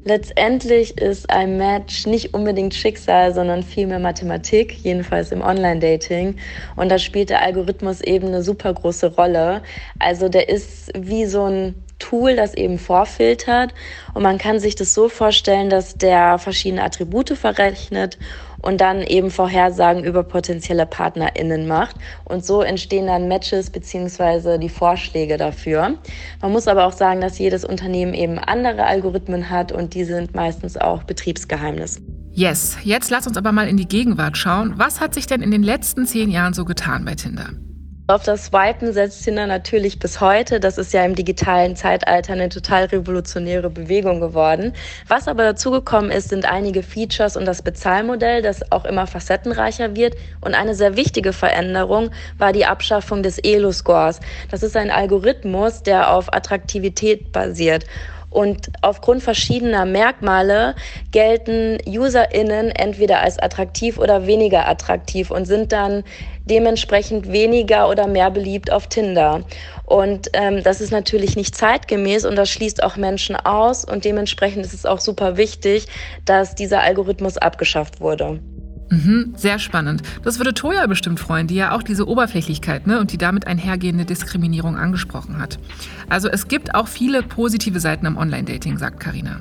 Letztendlich 0.05 0.97
ist 0.97 1.29
ein 1.29 1.57
Match 1.57 2.07
nicht 2.07 2.35
unbedingt 2.35 2.73
Schicksal, 2.73 3.35
sondern 3.35 3.65
vielmehr 3.65 3.99
Mathematik, 3.99 4.73
jedenfalls 4.85 5.33
im 5.33 5.43
Online-Dating. 5.43 6.37
Und 6.77 6.89
da 6.89 6.99
spielt 6.99 7.31
der 7.31 7.43
Algorithmus 7.43 8.01
eben 8.01 8.29
eine 8.29 8.45
super 8.45 8.73
große 8.73 9.17
Rolle. 9.17 9.63
Also 9.99 10.29
der 10.29 10.49
ist 10.49 10.93
wie 10.97 11.27
so 11.27 11.47
ein 11.47 11.75
Tool, 11.99 12.37
das 12.37 12.55
eben 12.55 12.79
vorfiltert. 12.79 13.75
Und 14.15 14.23
man 14.23 14.39
kann 14.39 14.61
sich 14.61 14.77
das 14.77 14.95
so 14.95 15.09
vorstellen, 15.09 15.69
dass 15.69 15.97
der 15.97 16.39
verschiedene 16.39 16.85
Attribute 16.85 17.31
verrechnet 17.31 18.19
und 18.69 18.83
dann 18.83 19.01
eben 19.01 19.31
Vorhersagen 19.31 20.05
über 20.05 20.23
potenzielle 20.23 20.85
PartnerInnen 20.85 21.67
macht. 21.67 21.97
Und 22.27 22.45
so 22.45 22.61
entstehen 22.61 23.07
dann 23.07 23.27
Matches 23.27 23.71
beziehungsweise 23.71 24.59
die 24.59 24.69
Vorschläge 24.69 25.39
dafür. 25.39 25.95
Man 26.43 26.53
muss 26.53 26.69
aber 26.69 26.85
auch 26.85 26.93
sagen, 26.93 27.23
dass 27.23 27.39
jedes 27.39 27.65
Unternehmen 27.65 28.13
eben 28.13 28.39
andere 28.39 28.85
Algorithmen 28.85 29.49
hat 29.49 29.73
und 29.73 29.95
die 29.95 30.05
sind 30.05 30.35
meistens 30.35 30.77
auch 30.77 31.03
Betriebsgeheimnis. 31.05 32.03
Yes, 32.33 32.77
jetzt 32.85 33.09
lass 33.11 33.27
uns 33.27 33.39
aber 33.39 33.53
mal 33.53 33.69
in 33.69 33.79
die 33.79 33.89
Gegenwart 33.89 34.37
schauen. 34.37 34.75
Was 34.77 35.01
hat 35.01 35.15
sich 35.15 35.27
denn 35.27 35.41
in 35.41 35.51
den 35.51 35.63
letzten 35.63 36.05
zehn 36.05 36.31
Jahren 36.31 36.53
so 36.53 36.67
getan 36.67 37.07
bei 37.07 37.15
Tinder? 37.15 37.49
Auf 38.11 38.23
das 38.23 38.47
Swipen 38.47 38.95
setzt 38.95 39.23
Tinder 39.23 39.47
natürlich 39.47 39.99
bis 39.99 40.23
heute. 40.23 40.61
Das 40.61 40.79
ist 40.79 40.95
ja 40.95 41.05
im 41.05 41.15
digitalen 41.15 41.77
Zeitalter 41.77 42.33
eine 42.33 42.49
total 42.49 42.87
revolutionäre 42.87 43.69
Bewegung 43.69 44.19
geworden. 44.19 44.73
Was 45.09 45.29
aber 45.29 45.43
dazugekommen 45.43 46.11
ist, 46.11 46.31
sind 46.31 46.51
einige 46.51 46.83
Features 46.83 47.37
und 47.37 47.45
das 47.45 47.61
Bezahlmodell, 47.61 48.41
das 48.41 48.73
auch 48.73 48.87
immer 48.87 49.07
facettenreicher 49.07 49.95
wird. 49.95 50.17
Und 50.41 50.55
eine 50.55 50.75
sehr 50.75 50.97
wichtige 50.97 51.35
Veränderung 51.35 52.09
war 52.39 52.55
die 52.55 52.65
Abschaffung 52.65 53.23
des 53.23 53.39
Elo-Scores. 53.41 54.21
Das 54.51 54.63
ist 54.63 54.75
ein 54.75 54.91
Algorithmus, 54.91 55.83
der 55.83 56.11
auf 56.11 56.33
Attraktivität 56.33 57.31
basiert. 57.31 57.85
Und 58.31 58.69
aufgrund 58.83 59.23
verschiedener 59.23 59.87
Merkmale 59.87 60.75
gelten 61.13 61.79
UserInnen 61.87 62.71
entweder 62.71 63.21
als 63.21 63.39
attraktiv 63.39 63.99
oder 63.99 64.27
weniger 64.27 64.69
attraktiv 64.69 65.31
und 65.31 65.47
sind 65.47 65.73
dann 65.73 66.05
dementsprechend 66.45 67.33
weniger 67.33 67.89
oder 67.89 68.07
mehr 68.07 68.31
beliebt 68.31 68.71
auf 68.71 68.87
Tinder. 68.87 69.45
Und 69.85 70.29
ähm, 70.35 70.63
das 70.63 70.81
ist 70.81 70.91
natürlich 70.91 71.37
nicht 71.37 71.55
zeitgemäß 71.55 72.27
und 72.27 72.37
das 72.37 72.51
schließt 72.51 72.83
auch 72.83 72.97
Menschen 72.97 73.37
aus 73.37 73.85
und 73.85 74.05
dementsprechend 74.05 74.65
ist 74.65 74.75
es 74.75 74.85
auch 74.85 75.01
super 75.01 75.37
wichtig, 75.37 75.87
dass 76.25 76.55
dieser 76.55 76.83
Algorithmus 76.83 77.39
abgeschafft 77.39 78.01
wurde. 78.01 78.41
Mhm, 78.91 79.35
sehr 79.37 79.59
spannend. 79.59 80.03
Das 80.23 80.39
würde 80.39 80.55
Toya 80.55 80.87
bestimmt 80.87 81.21
freuen, 81.21 81.47
die 81.47 81.57
ja 81.57 81.73
auch 81.73 81.83
diese 81.83 82.09
Oberflächlichkeit 82.09 82.87
ne, 82.87 83.01
und 83.01 83.13
die 83.13 83.19
damit 83.19 83.47
einhergehende 83.47 84.05
Diskriminierung 84.05 84.77
angesprochen 84.77 85.39
hat. 85.39 85.59
Also 86.09 86.29
es 86.29 86.49
gibt 86.49 86.75
auch 86.75 86.89
viele 86.89 87.23
positive 87.23 87.81
Seiten 87.81 88.07
am 88.07 88.17
Online-Dating, 88.17 88.79
sagt 88.79 89.01
Karina. 89.01 89.41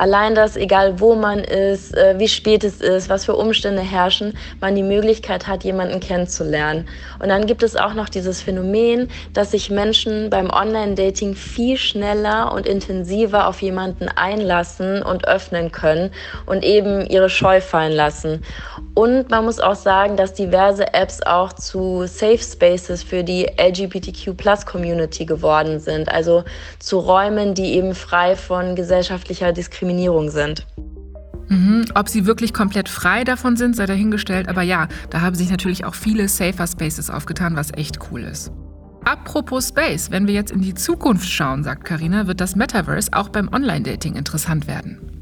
Allein 0.00 0.34
das, 0.34 0.56
egal 0.56 0.98
wo 0.98 1.14
man 1.14 1.40
ist, 1.40 1.94
äh, 1.94 2.18
wie 2.18 2.26
spät 2.26 2.64
es 2.64 2.80
ist, 2.80 3.10
was 3.10 3.26
für 3.26 3.36
Umstände 3.36 3.82
herrschen, 3.82 4.32
man 4.58 4.74
die 4.74 4.82
Möglichkeit 4.82 5.46
hat, 5.46 5.62
jemanden 5.62 6.00
kennenzulernen. 6.00 6.88
Und 7.18 7.28
dann 7.28 7.44
gibt 7.44 7.62
es 7.62 7.76
auch 7.76 7.92
noch 7.92 8.08
dieses 8.08 8.40
Phänomen, 8.40 9.10
dass 9.34 9.50
sich 9.50 9.68
Menschen 9.68 10.30
beim 10.30 10.48
Online-Dating 10.48 11.34
viel 11.34 11.76
schneller 11.76 12.50
und 12.54 12.66
intensiver 12.66 13.46
auf 13.46 13.60
jemanden 13.60 14.08
einlassen 14.08 15.02
und 15.02 15.28
öffnen 15.28 15.70
können 15.70 16.12
und 16.46 16.64
eben 16.64 17.04
ihre 17.04 17.28
Scheu 17.28 17.60
fallen 17.60 17.92
lassen. 17.92 18.42
Und 18.94 19.30
man 19.30 19.44
muss 19.44 19.60
auch 19.60 19.74
sagen, 19.74 20.16
dass 20.16 20.32
diverse 20.32 20.94
Apps 20.94 21.20
auch 21.22 21.52
zu 21.52 22.06
Safe 22.06 22.38
Spaces 22.38 23.02
für 23.02 23.22
die 23.22 23.46
LGBTQ-Plus-Community 23.58 25.26
geworden 25.26 25.78
sind. 25.78 26.08
Also 26.08 26.44
zu 26.78 26.98
Räumen, 26.98 27.52
die 27.52 27.74
eben 27.74 27.94
frei 27.94 28.34
von 28.34 28.74
gesellschaftlicher 28.76 29.52
Diskriminierung 29.90 30.30
sind. 30.30 30.66
Mhm. 31.48 31.86
Ob 31.94 32.08
sie 32.08 32.26
wirklich 32.26 32.52
komplett 32.52 32.88
frei 32.88 33.24
davon 33.24 33.56
sind, 33.56 33.74
sei 33.74 33.86
dahingestellt. 33.86 34.48
Aber 34.48 34.62
ja, 34.62 34.86
da 35.10 35.20
haben 35.20 35.34
sich 35.34 35.50
natürlich 35.50 35.84
auch 35.84 35.94
viele 35.94 36.28
Safer 36.28 36.66
Spaces 36.66 37.10
aufgetan, 37.10 37.56
was 37.56 37.72
echt 37.74 37.98
cool 38.10 38.22
ist. 38.22 38.52
Apropos 39.04 39.68
Space, 39.68 40.10
wenn 40.10 40.26
wir 40.26 40.34
jetzt 40.34 40.52
in 40.52 40.60
die 40.60 40.74
Zukunft 40.74 41.28
schauen, 41.28 41.64
sagt 41.64 41.84
Karina, 41.84 42.26
wird 42.26 42.40
das 42.40 42.54
Metaverse 42.54 43.10
auch 43.12 43.30
beim 43.30 43.48
Online-Dating 43.52 44.14
interessant 44.14 44.68
werden. 44.68 45.19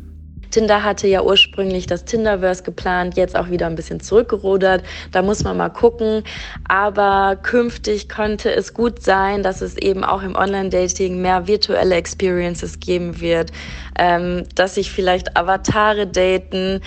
Tinder 0.50 0.82
hatte 0.82 1.06
ja 1.06 1.22
ursprünglich 1.22 1.86
das 1.86 2.04
Tinderverse 2.04 2.62
geplant, 2.62 3.16
jetzt 3.16 3.36
auch 3.36 3.50
wieder 3.50 3.66
ein 3.66 3.76
bisschen 3.76 4.00
zurückgerudert. 4.00 4.82
Da 5.12 5.22
muss 5.22 5.44
man 5.44 5.56
mal 5.56 5.68
gucken. 5.68 6.22
Aber 6.68 7.36
künftig 7.36 8.08
könnte 8.08 8.54
es 8.54 8.74
gut 8.74 9.02
sein, 9.02 9.42
dass 9.42 9.60
es 9.60 9.76
eben 9.76 10.04
auch 10.04 10.22
im 10.22 10.34
Online-Dating 10.34 11.20
mehr 11.20 11.46
virtuelle 11.46 11.96
Experiences 11.96 12.80
geben 12.80 13.20
wird, 13.20 13.52
ähm, 13.98 14.44
dass 14.54 14.76
sich 14.76 14.90
vielleicht 14.90 15.36
Avatare 15.36 16.06
daten. 16.06 16.80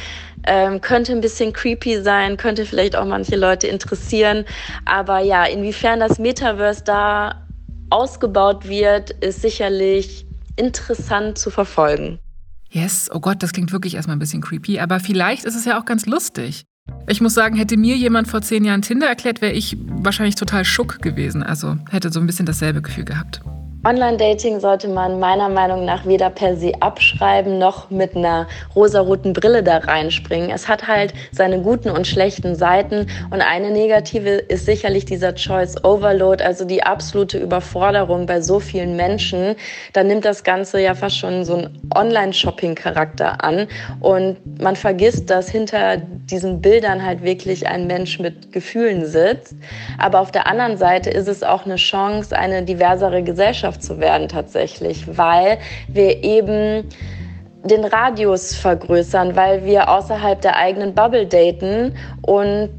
Ähm, 0.43 0.81
könnte 0.81 1.11
ein 1.11 1.21
bisschen 1.21 1.53
creepy 1.53 2.01
sein, 2.01 2.35
könnte 2.35 2.65
vielleicht 2.65 2.95
auch 2.95 3.05
manche 3.05 3.35
Leute 3.35 3.67
interessieren. 3.67 4.45
Aber 4.85 5.19
ja, 5.19 5.45
inwiefern 5.45 5.99
das 5.99 6.17
Metaverse 6.17 6.83
da 6.83 7.45
ausgebaut 7.91 8.67
wird, 8.67 9.11
ist 9.11 9.41
sicherlich 9.41 10.25
interessant 10.55 11.37
zu 11.37 11.51
verfolgen. 11.51 12.19
Yes, 12.71 13.09
oh 13.13 13.19
Gott, 13.19 13.43
das 13.43 13.51
klingt 13.51 13.73
wirklich 13.73 13.95
erstmal 13.95 14.15
ein 14.15 14.19
bisschen 14.19 14.41
creepy, 14.41 14.79
aber 14.79 15.01
vielleicht 15.01 15.43
ist 15.43 15.55
es 15.55 15.65
ja 15.65 15.77
auch 15.77 15.83
ganz 15.83 16.05
lustig. 16.05 16.63
Ich 17.07 17.19
muss 17.19 17.33
sagen, 17.33 17.57
hätte 17.57 17.75
mir 17.75 17.97
jemand 17.97 18.29
vor 18.29 18.41
zehn 18.41 18.63
Jahren 18.63 18.81
Tinder 18.81 19.07
erklärt, 19.07 19.41
wäre 19.41 19.53
ich 19.53 19.77
wahrscheinlich 19.87 20.35
total 20.35 20.63
schock 20.63 21.01
gewesen. 21.01 21.43
Also 21.43 21.77
hätte 21.89 22.11
so 22.11 22.19
ein 22.21 22.27
bisschen 22.27 22.45
dasselbe 22.45 22.81
Gefühl 22.81 23.05
gehabt. 23.05 23.41
Online-Dating 23.83 24.59
sollte 24.59 24.87
man 24.87 25.19
meiner 25.19 25.49
Meinung 25.49 25.85
nach 25.85 26.05
weder 26.05 26.29
per 26.29 26.55
se 26.55 26.71
abschreiben 26.81 27.57
noch 27.57 27.89
mit 27.89 28.15
einer 28.15 28.47
rosaroten 28.75 29.33
Brille 29.33 29.63
da 29.63 29.77
reinspringen. 29.77 30.51
Es 30.51 30.67
hat 30.67 30.87
halt 30.87 31.15
seine 31.31 31.61
guten 31.61 31.89
und 31.89 32.05
schlechten 32.05 32.53
Seiten 32.53 33.07
und 33.31 33.41
eine 33.41 33.71
negative 33.71 34.29
ist 34.29 34.67
sicherlich 34.67 35.05
dieser 35.05 35.33
Choice 35.33 35.83
Overload, 35.83 36.43
also 36.43 36.63
die 36.63 36.83
absolute 36.83 37.39
Überforderung 37.39 38.27
bei 38.27 38.41
so 38.41 38.59
vielen 38.59 38.95
Menschen. 38.95 39.55
Da 39.93 40.03
nimmt 40.03 40.25
das 40.25 40.43
Ganze 40.43 40.79
ja 40.79 40.93
fast 40.93 41.17
schon 41.17 41.43
so 41.43 41.55
einen 41.55 41.89
Online-Shopping-Charakter 41.95 43.43
an 43.43 43.67
und 43.99 44.37
man 44.61 44.75
vergisst, 44.75 45.31
dass 45.31 45.49
hinter 45.49 45.97
diesen 45.97 46.61
Bildern 46.61 47.03
halt 47.03 47.23
wirklich 47.23 47.65
ein 47.65 47.87
Mensch 47.87 48.19
mit 48.19 48.51
Gefühlen 48.51 49.07
sitzt. 49.07 49.55
Aber 49.97 50.19
auf 50.19 50.31
der 50.31 50.45
anderen 50.45 50.77
Seite 50.77 51.09
ist 51.09 51.27
es 51.27 51.41
auch 51.41 51.65
eine 51.65 51.77
Chance, 51.77 52.37
eine 52.37 52.61
diversere 52.61 53.23
Gesellschaft 53.23 53.70
Gesellschaft 53.71 53.83
zu 53.83 53.99
werden 53.99 54.27
tatsächlich, 54.27 55.17
weil 55.17 55.57
wir 55.87 56.23
eben 56.23 56.87
den 57.63 57.85
Radius 57.85 58.55
vergrößern, 58.55 59.35
weil 59.35 59.65
wir 59.65 59.89
außerhalb 59.89 60.41
der 60.41 60.57
eigenen 60.57 60.93
Bubble 60.95 61.27
daten 61.27 61.95
und 62.21 62.69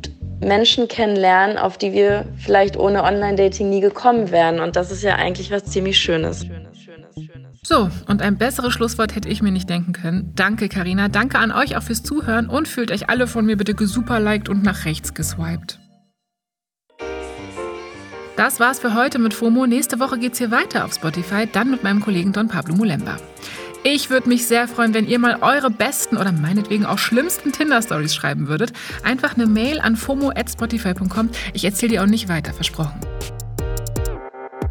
Menschen 0.41 0.89
kennenlernen, 0.89 1.57
auf 1.57 1.79
die 1.79 1.93
wir 1.93 2.25
vielleicht 2.37 2.77
ohne 2.77 3.05
Online-Dating 3.05 3.71
nie 3.71 3.81
gekommen 3.81 4.33
wären. 4.33 4.59
Und 4.59 4.75
das 4.75 4.91
ist 4.91 5.03
ja 5.03 5.15
eigentlich 5.15 5.53
was 5.53 5.65
ziemlich 5.67 5.99
Schönes. 5.99 6.45
So, 7.65 7.89
und 8.09 8.23
ein 8.23 8.39
besseres 8.39 8.73
Schlusswort 8.73 9.15
hätte 9.15 9.29
ich 9.29 9.41
mir 9.41 9.53
nicht 9.53 9.71
denken 9.71 9.93
können. 9.93 10.33
Danke, 10.35 10.69
Karina. 10.69 11.07
Danke 11.07 11.39
an 11.39 11.53
euch 11.53 11.77
auch 11.77 11.83
fürs 11.85 12.03
Zuhören 12.03 12.49
und 12.49 12.67
fühlt 12.67 12.91
euch 12.91 13.09
alle 13.09 13.29
von 13.29 13.47
mir 13.47 13.57
bitte 13.57 13.75
gesuperliked 13.75 14.49
und 14.49 14.65
nach 14.65 14.85
rechts 14.85 15.15
geswiped. 15.15 15.79
Das 18.37 18.61
war's 18.61 18.79
für 18.79 18.95
heute 18.95 19.19
mit 19.19 19.35
FOMO. 19.35 19.67
Nächste 19.67 20.01
Woche 20.01 20.19
geht's 20.19 20.39
hier 20.39 20.51
weiter 20.51 20.85
auf 20.85 20.95
Spotify, 20.95 21.47
dann 21.51 21.71
mit 21.71 21.83
meinem 21.83 22.01
Kollegen 22.01 22.33
Don 22.33 22.49
Pablo 22.49 22.75
Mulemba. 22.75 23.19
Ich 23.85 24.11
würde 24.11 24.29
mich 24.29 24.47
sehr 24.47 24.69
freuen, 24.69 24.95
wenn 24.95 25.09
ihr 25.09 25.19
mal 25.19 25.39
eure 25.41 25.71
besten 25.71 26.17
oder 26.17 26.31
meinetwegen 26.31 26.87
auch 26.87 26.99
schlimmsten 26.99 27.53
Tinder-Stories 27.53 28.15
schreiben 28.15 28.47
würdet. 28.47 28.73
Einfach 29.03 29.35
eine 29.35 29.47
Mail 29.47 29.81
an 29.81 29.97
fomo.spotify.com. 29.97 31.31
Ich 31.53 31.65
erzähle 31.65 31.95
dir 31.95 32.03
auch 32.03 32.07
nicht 32.07 32.29
weiter, 32.29 32.53
versprochen. 32.53 33.01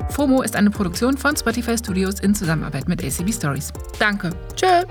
FOMO 0.10 0.41
ist 0.41 0.56
eine 0.56 0.71
Produktion 0.71 1.17
von 1.17 1.36
Spotify 1.36 1.78
Studios 1.78 2.19
in 2.19 2.34
Zusammenarbeit 2.34 2.88
mit 2.88 3.04
ACB 3.04 3.34
Stories. 3.34 3.71
Danke. 4.00 4.32
Tschö. 4.56 4.86